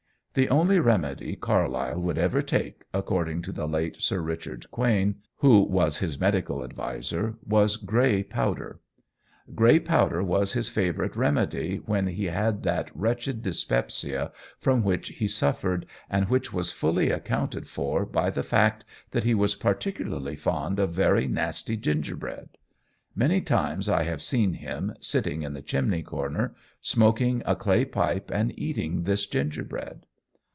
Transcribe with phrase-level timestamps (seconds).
[0.33, 5.59] The only remedy Carlyle would ever take, according to the late Sir Richard Quain who
[5.63, 8.79] was his medical adviser, was Grey powder.
[9.53, 15.27] "Grey powder was his favourite remedy when he had that wretched dyspepsia from which he
[15.27, 20.79] suffered, and which was fully accounted for by the fact that he was particularly fond
[20.79, 22.47] of very nasty gingerbread.
[23.13, 28.31] Many times I have seen him, sitting in the chimney corner, smoking a clay pipe
[28.33, 30.05] and eating this gingerbread."